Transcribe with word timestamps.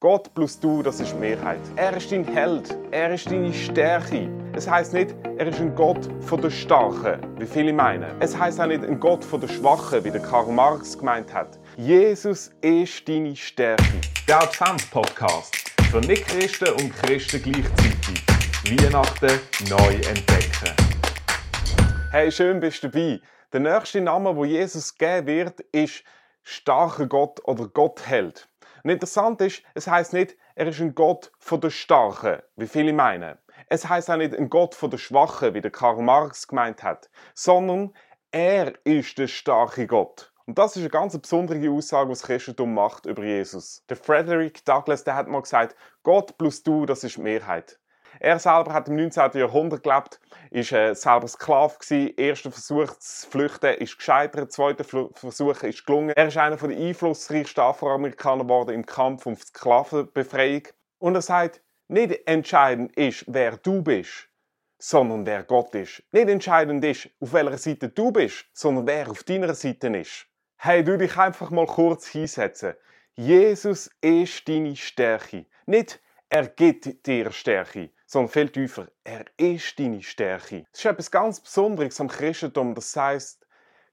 Gott 0.00 0.34
plus 0.34 0.60
du, 0.60 0.82
das 0.82 1.00
ist 1.00 1.18
Mehrheit. 1.18 1.58
Er 1.76 1.96
ist 1.96 2.12
dein 2.12 2.22
Held, 2.22 2.76
er 2.90 3.14
ist 3.14 3.30
deine 3.30 3.50
Stärke. 3.50 4.28
Es 4.54 4.68
heißt 4.68 4.92
nicht, 4.92 5.14
er 5.38 5.46
ist 5.46 5.58
ein 5.58 5.74
Gott 5.74 6.10
von 6.20 6.38
der 6.42 6.50
Starken, 6.50 7.18
wie 7.40 7.46
viele 7.46 7.72
meinen. 7.72 8.14
Es 8.20 8.36
heißt 8.36 8.60
auch 8.60 8.66
nicht 8.66 8.84
ein 8.84 9.00
Gott 9.00 9.24
von 9.24 9.40
der 9.40 9.48
Schwachen, 9.48 10.04
wie 10.04 10.10
der 10.10 10.20
Karl 10.20 10.52
Marx 10.52 10.98
gemeint 10.98 11.32
hat. 11.32 11.58
Jesus 11.78 12.50
ist 12.60 13.08
deine 13.08 13.34
Stärke. 13.34 13.82
Der 14.28 14.42
Advents-Podcast 14.42 15.56
für 15.90 16.00
Nicht-Christen 16.00 16.74
und 16.74 16.94
Christen 16.96 17.42
gleichzeitig. 17.42 18.22
Weihnachten 18.68 19.40
neu 19.70 19.94
entdecken. 20.10 20.76
Hey, 22.10 22.30
schön 22.30 22.60
bist 22.60 22.82
du 22.82 22.90
dabei. 22.90 23.22
Der 23.50 23.60
nächste 23.60 24.02
Name, 24.02 24.36
wo 24.36 24.44
Jesus 24.44 24.94
geben 24.94 25.26
wird, 25.26 25.60
ist 25.72 26.04
starker 26.42 27.06
Gott 27.06 27.40
oder 27.44 27.66
Gottheld. 27.68 28.46
Und 28.86 28.92
interessant 28.92 29.40
ist, 29.40 29.64
es 29.74 29.88
heißt 29.88 30.12
nicht, 30.12 30.36
er 30.54 30.68
ist 30.68 30.80
ein 30.80 30.94
Gott 30.94 31.32
von 31.40 31.60
der 31.60 31.70
Starken, 31.70 32.40
wie 32.54 32.68
viele 32.68 32.92
meinen. 32.92 33.36
Es 33.68 33.88
heißt 33.88 34.08
auch 34.08 34.16
nicht 34.16 34.32
ein 34.32 34.48
Gott 34.48 34.76
von 34.76 34.92
der 34.92 34.98
Schwachen, 34.98 35.54
wie 35.54 35.60
der 35.60 35.72
Karl 35.72 36.00
Marx 36.00 36.46
gemeint 36.46 36.84
hat, 36.84 37.10
sondern 37.34 37.92
er 38.30 38.74
ist 38.84 39.18
der 39.18 39.26
starke 39.26 39.88
Gott. 39.88 40.32
Und 40.46 40.56
das 40.56 40.76
ist 40.76 40.82
eine 40.82 40.90
ganz 40.90 41.18
besondere 41.18 41.68
Aussage, 41.68 42.10
was 42.10 42.22
Christentum 42.22 42.74
macht 42.74 43.06
über 43.06 43.24
Jesus. 43.24 43.82
Der 43.88 43.96
Frederick 43.96 44.64
Douglass, 44.64 45.02
der 45.02 45.16
hat 45.16 45.26
mal 45.26 45.42
gesagt, 45.42 45.74
Gott 46.04 46.38
plus 46.38 46.62
du, 46.62 46.86
das 46.86 47.02
ist 47.02 47.16
die 47.16 47.22
Mehrheit. 47.22 47.80
Er 48.20 48.38
selber 48.38 48.72
hat 48.72 48.88
im 48.88 48.96
19. 48.96 49.30
Jahrhundert 49.34 49.82
gelebt, 49.82 50.20
ist 50.50 50.72
äh, 50.72 50.94
selber 50.94 51.28
Sklave 51.28 51.74
gewesen. 51.78 52.14
Erster 52.16 52.50
Versuch 52.50 52.94
zu 52.98 53.28
flüchten 53.28 53.74
ist 53.74 53.98
gescheitert, 53.98 54.52
zweiter 54.52 54.84
Versuch 54.84 55.62
ist 55.62 55.86
gelungen. 55.86 56.10
Er 56.10 56.28
ist 56.28 56.36
einer 56.36 56.56
der 56.56 56.76
einflussreichsten 56.76 57.62
Afroamerikaner 57.62 58.44
geworden 58.44 58.74
im 58.74 58.86
Kampf 58.86 59.26
um 59.26 59.36
Sklavenbefreiung. 59.36 60.62
Und 60.98 61.14
er 61.14 61.22
sagt, 61.22 61.60
nicht 61.88 62.26
entscheidend 62.26 62.96
ist, 62.96 63.24
wer 63.28 63.56
du 63.58 63.82
bist, 63.82 64.28
sondern 64.78 65.26
wer 65.26 65.44
Gott 65.44 65.74
ist. 65.74 66.02
Nicht 66.12 66.28
entscheidend 66.28 66.84
ist, 66.84 67.08
auf 67.20 67.32
welcher 67.32 67.58
Seite 67.58 67.88
du 67.88 68.10
bist, 68.10 68.46
sondern 68.52 68.86
wer 68.86 69.10
auf 69.10 69.22
deiner 69.24 69.54
Seite 69.54 69.88
ist. 69.88 70.26
Hey, 70.56 70.82
du 70.82 70.96
dich 70.96 71.16
einfach 71.16 71.50
mal 71.50 71.66
kurz 71.66 72.08
hinsetzen. 72.08 72.74
Jesus 73.14 73.90
ist 74.00 74.48
deine 74.48 74.74
Stärke. 74.74 75.46
Nicht 75.66 76.00
er 76.28 76.48
gibt 76.48 77.06
dir 77.06 77.30
Stärke, 77.30 77.90
sondern 78.06 78.30
viel 78.30 78.48
tiefer, 78.48 78.88
er 79.04 79.24
ist 79.36 79.78
deine 79.78 80.02
Stärke. 80.02 80.64
Es 80.72 80.78
ist 80.78 80.86
etwas 80.86 81.10
ganz 81.10 81.40
Besonderes 81.40 82.00
am 82.00 82.08
Christentum, 82.08 82.74
das 82.74 82.96
heißt, 82.96 83.46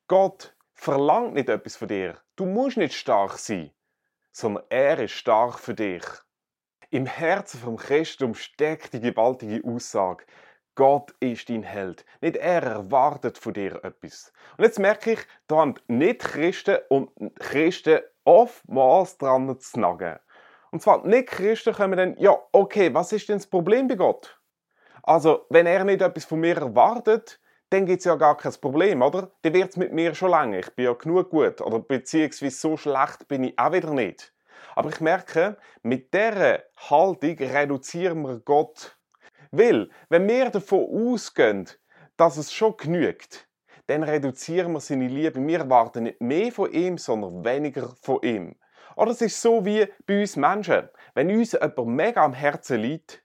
Gott 0.08 0.56
verlangt 0.74 1.34
nicht 1.34 1.50
etwas 1.50 1.76
von 1.76 1.88
dir. 1.88 2.18
Du 2.36 2.46
musst 2.46 2.78
nicht 2.78 2.94
stark 2.94 3.38
sein, 3.38 3.72
sondern 4.32 4.64
er 4.70 5.00
ist 5.00 5.14
stark 5.14 5.60
für 5.60 5.74
dich. 5.74 6.04
Im 6.90 7.06
Herzen 7.06 7.60
vom 7.60 7.78
Christentum 7.78 8.36
steckt 8.36 8.94
die 8.94 9.00
gewaltige 9.00 9.68
Aussage, 9.68 10.26
Gott 10.76 11.14
ist 11.20 11.50
dein 11.50 11.64
Held. 11.64 12.04
Nicht 12.22 12.38
er 12.38 12.64
erwartet 12.64 13.38
von 13.38 13.54
dir 13.54 13.84
etwas. 13.84 14.34
Und 14.58 14.64
jetzt 14.64 14.80
merke 14.80 15.14
ich, 15.14 15.20
da 15.48 15.58
haben 15.58 15.76
nicht 15.88 16.20
Christen 16.20 16.80
und 16.90 17.12
Christen 17.40 18.00
oftmals 18.24 19.18
dran 19.18 19.60
zu 19.60 19.80
nagen. 19.80 20.20
Und 20.74 20.82
zwar 20.82 21.06
nicht 21.06 21.28
Christen 21.28 21.72
kommen 21.72 21.98
dann, 21.98 22.18
ja, 22.18 22.36
okay, 22.52 22.92
was 22.96 23.12
ist 23.12 23.30
denn 23.30 23.38
das 23.38 23.46
Problem 23.46 23.88
bei 23.88 23.94
Gott? 23.94 24.42
Also, 25.04 25.46
wenn 25.52 25.68
er 25.68 25.84
nicht 25.84 26.02
etwas 26.02 26.26
von 26.26 26.40
mir 26.40 26.58
erwartet, 26.58 27.40
dann 27.70 27.86
gibt 27.86 28.00
es 28.00 28.06
ja 28.06 28.16
gar 28.16 28.36
kein 28.36 28.54
Problem, 28.60 29.04
oder? 29.04 29.30
Dann 29.44 29.54
wird 29.54 29.70
es 29.70 29.78
mit 29.78 29.94
mir 29.94 30.16
schon 30.16 30.32
lange. 30.32 30.62
Ich 30.62 30.72
bin 30.72 30.86
ja 30.86 30.94
genug 30.94 31.30
gut. 31.30 31.62
Oder 31.62 31.78
beziehungsweise 31.78 32.58
so 32.58 32.76
schlecht 32.76 33.28
bin 33.28 33.44
ich 33.44 33.60
auch 33.60 33.72
wieder 33.72 33.94
nicht. 33.94 34.34
Aber 34.76 34.90
ich 34.90 35.00
merke, 35.00 35.58
mit 35.84 36.12
dieser 36.12 36.64
Haltung 36.90 37.38
reduzieren 37.38 38.24
wir 38.24 38.40
Gott. 38.40 38.98
Weil, 39.52 39.92
wenn 40.10 40.28
wir 40.28 40.50
davon 40.50 40.88
ausgehen, 40.90 41.70
dass 42.18 42.38
es 42.38 42.52
schon 42.52 42.78
genügt, 42.78 43.48
dann 43.86 44.02
reduzieren 44.02 44.74
wir 44.74 44.80
seine 44.80 45.08
Liebe. 45.08 45.40
Wir 45.46 45.60
erwarten 45.60 46.06
nicht 46.06 46.20
mehr 46.20 46.52
von 46.52 46.72
ihm, 46.72 46.98
sondern 46.98 47.46
weniger 47.46 47.94
von 48.02 48.24
ihm. 48.24 48.56
Oder 48.96 49.12
es 49.12 49.22
ist 49.22 49.42
so 49.42 49.66
wie 49.66 49.88
bei 50.06 50.22
uns 50.22 50.36
Menschen. 50.36 50.90
Wenn 51.14 51.30
uns 51.32 51.54
jemand 51.54 51.88
mega 51.88 52.24
am 52.24 52.34
Herzen 52.34 52.80
liegt, 52.80 53.24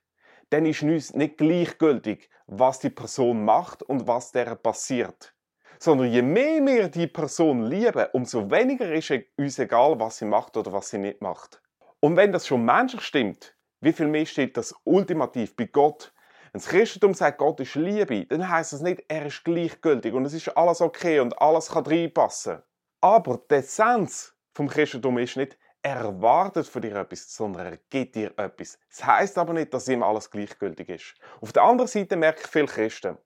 dann 0.49 0.65
ist 0.65 0.81
uns 0.81 1.13
nicht 1.13 1.37
gleichgültig, 1.37 2.29
was 2.47 2.79
die 2.79 2.89
Person 2.89 3.45
macht 3.45 3.83
und 3.83 4.07
was 4.07 4.31
der 4.31 4.55
passiert. 4.55 5.35
Sondern 5.79 6.11
je 6.11 6.21
mehr 6.21 6.65
wir 6.65 6.89
die 6.89 7.07
Person 7.07 7.63
lieben, 7.63 8.07
umso 8.13 8.49
weniger 8.49 8.91
ist 8.91 9.13
uns 9.37 9.59
egal, 9.59 9.99
was 9.99 10.17
sie 10.17 10.25
macht 10.25 10.57
oder 10.57 10.73
was 10.73 10.89
sie 10.89 10.97
nicht 10.97 11.21
macht. 11.21 11.61
Und 11.99 12.15
wenn 12.17 12.31
das 12.31 12.47
schon 12.47 12.65
menschlich 12.65 13.03
stimmt, 13.03 13.55
wie 13.81 13.93
viel 13.93 14.07
mehr 14.07 14.25
steht 14.25 14.57
das 14.57 14.73
ultimativ 14.83 15.55
bei 15.55 15.65
Gott? 15.65 16.13
Wenn 16.51 16.59
das 16.59 16.67
Christentum 16.67 17.13
sagt, 17.13 17.37
Gott 17.37 17.59
ist 17.59 17.75
Liebe, 17.75 18.25
dann 18.25 18.49
heißt 18.49 18.73
das 18.73 18.81
nicht, 18.81 19.03
er 19.07 19.27
ist 19.27 19.43
gleichgültig 19.43 20.13
und 20.13 20.25
es 20.25 20.33
ist 20.33 20.49
alles 20.57 20.81
okay 20.81 21.19
und 21.19 21.39
alles 21.39 21.69
kann 21.69 21.85
reinpassen. 21.85 22.63
Aber 23.01 23.39
die 23.49 23.55
Essenz 23.55 24.35
vom 24.53 24.67
Christentum 24.67 25.19
ist 25.19 25.37
nicht, 25.37 25.58
erwartet 25.81 26.67
von 26.67 26.81
dir 26.81 26.95
etwas, 26.95 27.33
sondern 27.33 27.67
er 27.67 27.77
gibt 27.89 28.15
dir 28.15 28.31
etwas. 28.37 28.77
Das 28.89 29.05
heißt 29.05 29.37
aber 29.37 29.53
nicht, 29.53 29.73
dass 29.73 29.87
ihm 29.87 30.03
alles 30.03 30.29
gleichgültig 30.29 30.89
ist. 30.89 31.15
Auf 31.41 31.53
der 31.53 31.63
anderen 31.63 31.87
Seite 31.87 32.15
merke 32.15 32.41
ich 32.41 32.47
viele 32.47 32.65
Christen, 32.65 33.17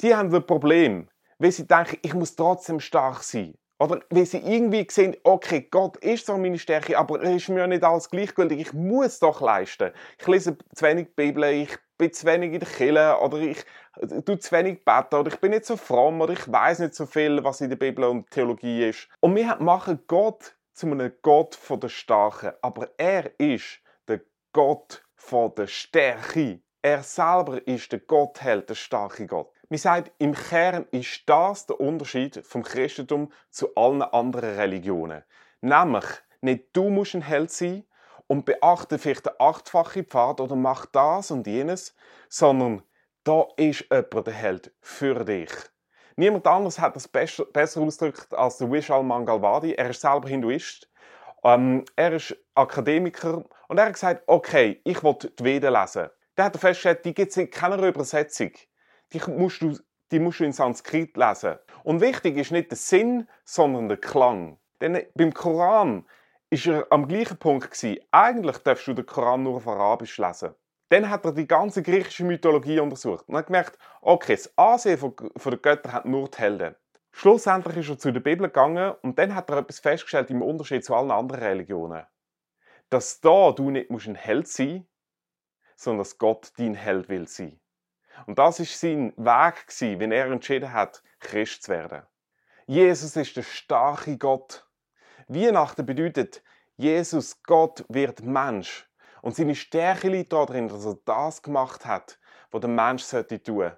die 0.00 0.14
haben 0.14 0.34
ein 0.34 0.46
Problem, 0.46 1.08
weil 1.38 1.52
sie 1.52 1.66
denken, 1.66 1.98
ich 2.02 2.14
muss 2.14 2.36
trotzdem 2.36 2.80
stark 2.80 3.22
sein. 3.22 3.56
Oder 3.78 4.00
weil 4.08 4.24
sie 4.24 4.38
irgendwie 4.38 4.86
sehen, 4.90 5.16
okay, 5.22 5.68
Gott 5.70 5.98
ist 5.98 6.26
zwar 6.26 6.38
meine 6.38 6.58
Stärke, 6.58 6.98
aber 6.98 7.22
er 7.22 7.36
ist 7.36 7.50
mir 7.50 7.66
nicht 7.66 7.84
alles 7.84 8.08
gleichgültig, 8.08 8.58
ich 8.58 8.72
muss 8.72 9.18
doch 9.18 9.42
leisten. 9.42 9.92
Ich 10.18 10.26
lese 10.26 10.56
zu 10.74 10.84
wenig 10.84 11.14
Bibel, 11.14 11.44
ich 11.44 11.76
bin 11.98 12.10
zu 12.12 12.26
wenig 12.26 12.54
in 12.54 12.60
der 12.60 12.68
Kirche 12.68 13.18
oder 13.20 13.38
ich 13.38 13.64
äh, 14.00 14.22
tue 14.22 14.38
zu 14.38 14.52
wenig 14.52 14.82
beten 14.82 15.16
oder 15.16 15.30
ich 15.30 15.40
bin 15.40 15.50
nicht 15.50 15.66
so 15.66 15.76
fromm 15.76 16.22
oder 16.22 16.32
ich 16.32 16.50
weiß 16.50 16.78
nicht 16.78 16.94
so 16.94 17.04
viel, 17.04 17.44
was 17.44 17.60
in 17.60 17.68
der 17.68 17.76
Bibel 17.76 18.04
und 18.04 18.30
Theologie 18.30 18.88
ist. 18.88 19.08
Und 19.20 19.36
wir 19.36 19.56
machen 19.56 20.00
Gott 20.06 20.55
zu 20.76 20.86
einem 20.86 21.12
Gott 21.22 21.58
der 21.70 21.88
Starken. 21.88 22.52
Aber 22.60 22.90
er 22.98 23.40
ist 23.40 23.80
der 24.06 24.20
Gott 24.52 25.02
der 25.56 25.66
Stärke. 25.66 26.60
Er 26.82 27.02
selber 27.02 27.66
ist 27.66 27.90
der 27.90 27.98
Gottheld, 27.98 28.68
der 28.68 28.74
starke 28.74 29.26
Gott. 29.26 29.50
Wir 29.68 29.78
sagen, 29.78 30.10
im 30.18 30.34
Kern 30.34 30.86
ist 30.92 31.22
das 31.26 31.66
der 31.66 31.80
Unterschied 31.80 32.46
vom 32.46 32.62
Christentum 32.62 33.32
zu 33.50 33.74
allen 33.74 34.02
anderen 34.02 34.54
Religionen. 34.54 35.24
Nämlich, 35.62 36.04
nicht 36.42 36.66
du 36.74 36.90
musst 36.90 37.14
ein 37.14 37.22
Held 37.22 37.50
sein 37.50 37.84
und 38.28 38.44
beachte 38.44 38.98
vielleicht 38.98 39.26
den 39.26 39.32
achtfachen 39.38 40.04
Pfad 40.04 40.40
oder 40.40 40.54
mach 40.54 40.86
das 40.86 41.30
und 41.30 41.46
jenes, 41.46 41.96
sondern 42.28 42.82
da 43.24 43.48
ist 43.56 43.86
jemand 43.90 44.26
der 44.26 44.34
Held 44.34 44.72
für 44.80 45.24
dich. 45.24 45.50
Niemand 46.18 46.46
anders 46.46 46.78
hat 46.78 46.96
das 46.96 47.06
besser, 47.06 47.44
ausgedrückt 47.54 48.32
als 48.32 48.56
der 48.56 48.72
Vishal 48.72 49.02
Mangalwadi. 49.02 49.74
Er 49.74 49.90
ist 49.90 50.00
selber 50.00 50.28
Hinduist. 50.28 50.88
Ähm, 51.44 51.84
er 51.94 52.14
ist 52.14 52.34
Akademiker 52.54 53.44
und 53.68 53.78
er 53.78 53.86
hat 53.86 53.92
gesagt, 53.92 54.22
okay, 54.26 54.80
ich 54.84 55.02
will 55.04 55.16
die 55.20 55.44
Veden 55.44 55.74
lesen. 55.74 56.08
Dann 56.34 56.46
hat 56.46 56.54
er 56.54 56.60
festgestellt, 56.60 57.04
die 57.04 57.12
gibt 57.12 57.30
es 57.30 57.36
in 57.36 57.50
keiner 57.50 57.82
Übersetzung. 57.82 58.50
Die 59.12 59.20
musst, 59.30 59.60
du, 59.60 59.78
die 60.10 60.18
musst 60.18 60.40
du 60.40 60.44
in 60.44 60.52
Sanskrit 60.52 61.16
lesen. 61.16 61.56
Und 61.84 62.00
wichtig 62.00 62.38
ist 62.38 62.50
nicht 62.50 62.70
der 62.70 62.78
Sinn, 62.78 63.28
sondern 63.44 63.88
der 63.88 63.98
Klang. 63.98 64.58
Denn 64.80 65.04
beim 65.14 65.34
Koran 65.34 66.06
ist 66.48 66.66
er 66.66 66.86
am 66.90 67.06
gleichen 67.06 67.36
Punkt 67.36 67.70
gewesen. 67.70 68.00
Eigentlich 68.10 68.58
darfst 68.58 68.86
du 68.86 68.94
den 68.94 69.06
Koran 69.06 69.42
nur 69.42 69.56
auf 69.56 69.68
Arabisch 69.68 70.16
lesen. 70.16 70.54
Dann 70.88 71.10
hat 71.10 71.24
er 71.24 71.32
die 71.32 71.46
ganze 71.46 71.82
griechische 71.82 72.24
Mythologie 72.24 72.78
untersucht 72.80 73.28
und 73.28 73.36
hat 73.36 73.46
gemerkt, 73.46 73.78
okay, 74.00 74.36
das 74.36 74.56
Ansehen 74.56 75.00
den 75.00 75.62
Göttern 75.62 75.92
hat 75.92 76.04
nur 76.04 76.28
die 76.28 76.38
Helden. 76.38 76.76
Schlussendlich 77.10 77.78
ist 77.78 77.88
er 77.88 77.98
zu 77.98 78.12
der 78.12 78.20
Bibel 78.20 78.46
gegangen 78.46 78.94
und 79.02 79.18
dann 79.18 79.34
hat 79.34 79.50
er 79.50 79.58
etwas 79.58 79.80
festgestellt 79.80 80.30
im 80.30 80.42
Unterschied 80.42 80.84
zu 80.84 80.94
allen 80.94 81.10
anderen 81.10 81.42
Religionen. 81.42 82.04
Dass 82.90 83.20
da 83.20 83.52
du 83.52 83.70
nicht 83.70 83.90
musst 83.90 84.06
ein 84.06 84.14
Held 84.14 84.46
sein 84.46 84.86
sondern 85.76 85.98
dass 85.98 86.18
Gott 86.18 86.52
dein 86.56 86.74
Held 86.74 87.08
will 87.08 87.28
sein. 87.28 87.60
Und 88.26 88.38
das 88.38 88.60
ist 88.60 88.80
sein 88.80 89.12
Weg 89.16 89.66
wenn 90.00 90.10
er 90.10 90.26
entschieden 90.26 90.72
hat, 90.72 91.02
Christ 91.20 91.64
zu 91.64 91.72
werden. 91.72 92.02
Jesus 92.66 93.14
ist 93.14 93.36
der 93.36 93.42
starke 93.42 94.16
Gott. 94.16 94.66
Weihnachten 95.28 95.84
bedeutet, 95.84 96.42
Jesus 96.76 97.42
Gott 97.42 97.84
wird 97.88 98.22
Mensch 98.22 98.85
und 99.26 99.34
seine 99.34 99.56
Stärke 99.56 100.08
liegt 100.08 100.32
darin, 100.32 100.68
dass 100.68 100.86
er 100.86 100.98
das 101.04 101.42
gemacht 101.42 101.84
hat, 101.84 102.20
was 102.52 102.60
der 102.60 102.70
Mensch 102.70 103.02
sollte 103.02 103.42
tun. 103.42 103.72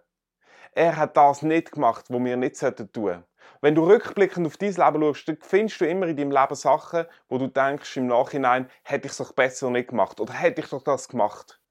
Er 0.73 0.97
hat 0.97 1.17
das 1.17 1.41
nicht 1.41 1.73
gemacht, 1.73 2.05
was 2.11 2.23
wir 2.23 2.37
nicht 2.37 2.57
sollten 2.57 2.93
tun. 2.93 3.25
Wenn 3.63 3.75
du 3.75 3.87
rückblickend 3.87 4.47
auf 4.47 4.59
dein 4.59 4.75
Leben 4.75 5.01
schaust, 5.01 5.33
findest 5.41 5.81
du 5.81 5.89
immer 5.89 6.07
in 6.07 6.19
deinem 6.19 6.33
Leben 6.33 6.55
Sachen, 6.55 7.07
wo 7.31 7.39
du 7.39 7.47
denkst 7.47 7.97
im 7.97 8.09
Nachhinein, 8.09 8.69
hätte 8.83 9.07
ich 9.07 9.13
es 9.13 9.17
doch 9.17 9.33
besser 9.33 9.71
nicht 9.71 9.89
gemacht 9.89 10.21
oder 10.21 10.35
hätte 10.35 10.61
ich 10.61 10.69
doch 10.69 10.83
das 10.83 11.09
gemacht. 11.09 11.63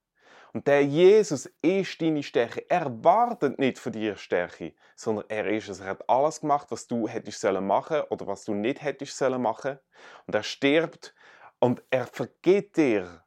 Und 0.53 0.65
der 0.65 0.83
Jesus 0.83 1.45
ist 1.62 2.01
deine 2.01 2.24
Stärke. 2.24 2.68
Er 2.71 3.03
wartet 3.03 3.59
nicht 3.59 3.77
von 3.77 3.91
dir 3.91 4.15
Stärke, 4.15 4.74
sondern 4.95 5.25
er 5.27 5.45
ist 5.51 5.69
es. 5.69 5.81
Er 5.81 5.89
hat 5.89 6.09
alles 6.09 6.41
gemacht, 6.41 6.65
was 6.71 6.88
du 6.88 7.07
hättest 7.07 7.41
sollen 7.41 7.68
machen 7.68 8.01
oder 8.09 8.25
was 8.25 8.44
du 8.44 8.56
nicht 8.56 8.81
hättest 8.81 9.15
sollen 9.15 9.39
machen. 9.39 9.77
Und 10.25 10.33
er 10.33 10.41
stirbt 10.41 11.13
und 11.59 11.83
er 11.91 12.07
vergeht 12.07 12.75
dir 12.75 13.24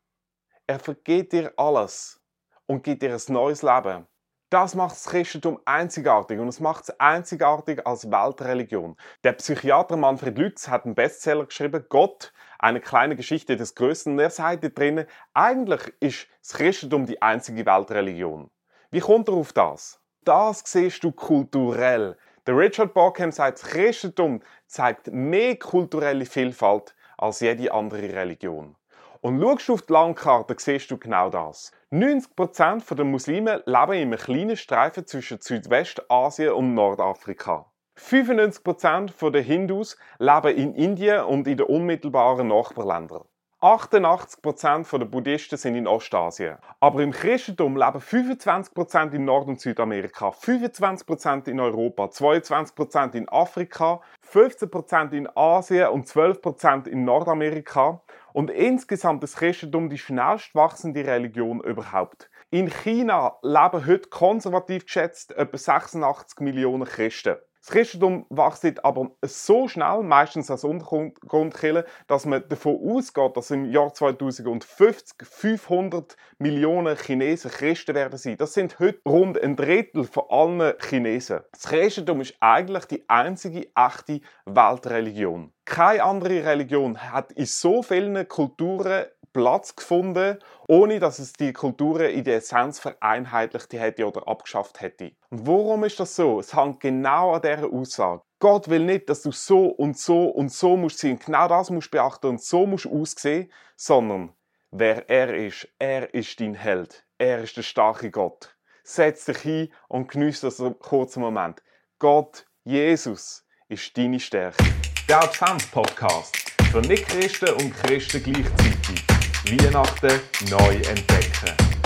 Er 0.70 0.78
vergeht 0.78 1.32
dir 1.32 1.52
alles 1.56 2.20
und 2.66 2.84
gibt 2.84 3.02
dir 3.02 3.12
ein 3.12 3.32
neues 3.34 3.62
Leben. 3.62 4.06
Das 4.50 4.76
macht 4.76 4.92
das 4.92 5.06
Christentum 5.06 5.58
einzigartig 5.64 6.38
und 6.38 6.46
es 6.46 6.60
macht 6.60 6.84
es 6.84 7.00
einzigartig 7.00 7.84
als 7.84 8.08
Weltreligion. 8.08 8.96
Der 9.24 9.32
Psychiater 9.32 9.96
Manfred 9.96 10.38
Lütz 10.38 10.68
hat 10.68 10.84
einen 10.84 10.94
Bestseller 10.94 11.46
geschrieben, 11.46 11.84
Gott, 11.88 12.32
eine 12.60 12.80
kleine 12.80 13.16
Geschichte 13.16 13.56
des 13.56 13.74
Größten. 13.74 14.12
Und 14.12 14.20
er 14.20 14.30
sagt 14.30 14.78
drinnen, 14.78 15.06
eigentlich 15.34 15.92
ist 15.98 16.28
das 16.40 16.52
Christentum 16.52 17.04
die 17.04 17.20
einzige 17.20 17.66
Weltreligion. 17.66 18.48
Wie 18.92 19.00
kommt 19.00 19.26
er 19.26 19.34
auf 19.34 19.52
das? 19.52 20.00
Das 20.24 20.62
siehst 20.64 21.02
du 21.02 21.10
kulturell. 21.10 22.16
Der 22.46 22.56
Richard 22.56 22.94
Bauckham 22.94 23.32
sagt, 23.32 23.60
das 23.60 23.70
Christentum 23.70 24.40
zeigt 24.68 25.08
mehr 25.08 25.56
kulturelle 25.56 26.26
Vielfalt 26.26 26.94
als 27.18 27.40
jede 27.40 27.72
andere 27.72 28.02
Religion. 28.12 28.76
Und 29.22 29.42
schaust 29.42 29.68
du 29.68 29.74
auf 29.74 29.82
die 29.82 29.92
Landkarte, 29.92 30.56
siehst 30.58 30.90
du 30.90 30.96
genau 30.96 31.28
das. 31.28 31.72
90% 31.92 32.94
der 32.94 33.04
Muslime 33.04 33.62
leben 33.66 33.92
in 33.92 34.08
einem 34.08 34.18
kleinen 34.18 34.56
Streifen 34.56 35.06
zwischen 35.06 35.42
Südwestasien 35.42 36.52
und 36.52 36.72
Nordafrika. 36.72 37.66
95% 37.98 39.30
der 39.30 39.42
Hindus 39.42 39.98
leben 40.18 40.56
in 40.56 40.74
Indien 40.74 41.24
und 41.24 41.46
in 41.46 41.58
den 41.58 41.66
unmittelbaren 41.66 42.48
Nachbarländern. 42.48 43.24
88% 43.60 44.96
der 44.96 45.04
Buddhisten 45.04 45.58
sind 45.58 45.74
in 45.74 45.86
Ostasien. 45.86 46.56
Aber 46.80 47.02
im 47.02 47.10
Christentum 47.10 47.76
leben 47.76 48.00
25% 48.00 49.12
in 49.12 49.26
Nord- 49.26 49.48
und 49.48 49.60
Südamerika, 49.60 50.30
25% 50.30 51.46
in 51.46 51.60
Europa, 51.60 52.04
22% 52.04 53.14
in 53.14 53.28
Afrika, 53.28 54.00
15% 54.32 55.12
in 55.12 55.28
Asien 55.36 55.88
und 55.88 56.06
12% 56.06 56.86
in 56.86 57.04
Nordamerika. 57.04 58.00
Und 58.32 58.50
insgesamt 58.50 59.24
ist 59.24 59.36
Christentum 59.36 59.90
die 59.90 59.98
schnellst 59.98 60.54
wachsende 60.54 61.04
Religion 61.04 61.62
überhaupt. 61.62 62.30
In 62.50 62.68
China 62.68 63.38
leben 63.42 63.86
heute 63.86 64.08
konservativ 64.08 64.84
geschätzt 64.84 65.32
etwa 65.32 65.58
86 65.58 66.40
Millionen 66.40 66.84
Christen. 66.84 67.36
Das 67.60 67.68
Christentum 67.68 68.24
wächst 68.30 68.84
aber 68.86 69.10
so 69.22 69.68
schnell, 69.68 70.02
meistens 70.02 70.50
als 70.50 70.64
Untergrundkille, 70.64 71.84
dass 72.06 72.24
man 72.24 72.42
davon 72.48 72.78
ausgeht, 72.82 73.36
dass 73.36 73.50
im 73.50 73.66
Jahr 73.66 73.92
2050 73.92 75.28
500 75.28 76.16
Millionen 76.38 76.96
Chinesen 76.96 77.50
Christen 77.50 77.94
werden 77.94 78.18
sein. 78.18 78.38
Das 78.38 78.54
sind 78.54 78.78
heute 78.78 79.00
rund 79.06 79.38
ein 79.42 79.56
Drittel 79.56 80.04
von 80.04 80.24
allen 80.30 80.72
Chinesen. 80.80 81.40
Das 81.52 81.64
Christentum 81.64 82.22
ist 82.22 82.34
eigentlich 82.40 82.86
die 82.86 83.06
einzige 83.10 83.68
echte 83.76 84.22
Weltreligion. 84.46 85.52
Keine 85.66 86.02
andere 86.02 86.42
Religion 86.44 86.98
hat 86.98 87.30
in 87.32 87.44
so 87.44 87.82
vielen 87.82 88.26
Kulturen 88.26 89.04
Platz 89.32 89.76
gefunden, 89.76 90.38
ohne 90.66 90.98
dass 90.98 91.18
es 91.18 91.32
die 91.32 91.52
Kulturen 91.52 92.10
in 92.10 92.24
der 92.24 92.36
Essenz 92.36 92.78
vereinheitlicht 92.78 93.72
hätte 93.72 94.06
oder 94.06 94.26
abgeschafft 94.26 94.80
hätte. 94.80 95.12
Und 95.30 95.46
warum 95.46 95.84
ist 95.84 96.00
das 96.00 96.16
so? 96.16 96.40
Es 96.40 96.54
hängt 96.54 96.80
genau 96.80 97.32
an 97.32 97.42
dieser 97.42 97.72
Aussage. 97.72 98.22
Gott 98.38 98.68
will 98.68 98.84
nicht, 98.84 99.08
dass 99.08 99.22
du 99.22 99.32
so 99.32 99.66
und 99.66 99.98
so 99.98 100.24
und 100.24 100.50
so 100.50 100.76
musst 100.76 100.98
sein, 100.98 101.18
genau 101.18 101.46
das 101.46 101.70
musst 101.70 101.90
beachten 101.90 102.26
und 102.26 102.42
so 102.42 102.66
musst 102.66 102.86
aussehen, 102.86 103.52
sondern 103.76 104.32
wer 104.70 105.08
er 105.08 105.34
ist, 105.34 105.68
er 105.78 106.12
ist 106.14 106.40
dein 106.40 106.54
Held. 106.54 107.04
Er 107.18 107.42
ist 107.42 107.56
der 107.56 107.62
starke 107.62 108.10
Gott. 108.10 108.56
Setz 108.82 109.26
dich 109.26 109.38
hin 109.38 109.72
und 109.88 110.10
genieße 110.10 110.46
das 110.46 110.62
kurzen 110.80 111.20
Moment. 111.20 111.62
Gott, 111.98 112.46
Jesus, 112.64 113.44
ist 113.68 113.96
deine 113.96 114.18
Stärke. 114.18 114.64
Der 115.06 115.22
Advents 115.22 115.66
Podcast 115.66 116.34
für 116.72 116.80
Nicht-Christen 116.80 117.50
und 117.54 117.74
Christen 117.74 118.22
gleichzeitig. 118.22 119.09
Weihnachten 119.50 120.20
neu 120.48 120.74
entdecken. 120.88 121.79